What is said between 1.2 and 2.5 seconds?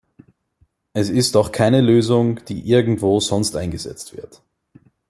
auch keine Lösung,